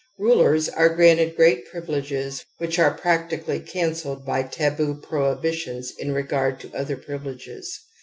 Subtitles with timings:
[0.17, 6.73] Rulers are granted great privileges which are practically cancelled by taboo prohibitions in regard to
[6.73, 7.79] other privileges.